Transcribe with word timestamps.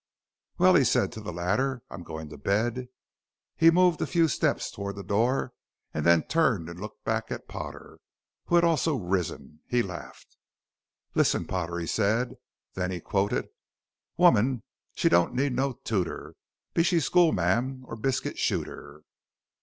"Well," 0.57 0.73
he 0.73 0.83
said 0.83 1.11
to 1.11 1.21
the 1.21 1.31
latter, 1.31 1.83
"I'm 1.91 2.01
goin' 2.01 2.27
to 2.29 2.37
bed." 2.39 2.87
He 3.55 3.69
moved 3.69 4.01
a 4.01 4.07
few 4.07 4.27
steps 4.27 4.71
toward 4.71 4.95
the 4.95 5.03
door 5.03 5.53
and 5.93 6.03
then 6.03 6.23
turned 6.23 6.69
and 6.69 6.79
looked 6.79 7.03
back 7.05 7.31
at 7.31 7.47
Potter, 7.47 7.99
who 8.45 8.55
had 8.55 8.63
also 8.63 8.95
risen. 8.95 9.59
He 9.67 9.83
laughed. 9.83 10.37
"Listen, 11.13 11.45
Potter," 11.45 11.77
he 11.77 11.85
said. 11.85 12.33
Then 12.73 12.89
he 12.89 12.99
quoted: 12.99 13.49
"Woman 14.17 14.63
she 14.95 15.07
don't 15.07 15.35
need 15.35 15.53
no 15.55 15.73
tooter 15.73 16.33
Be 16.73 16.81
she 16.81 16.99
skule 16.99 17.31
ma'am 17.31 17.83
or 17.87 17.95
biscuit 17.95 18.39
shooter." 18.39 19.03